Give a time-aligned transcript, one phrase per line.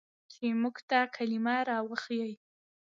[0.31, 2.35] چې موږ ته کلمه راوښييه.